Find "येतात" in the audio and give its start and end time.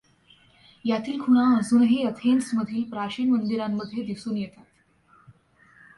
4.37-4.63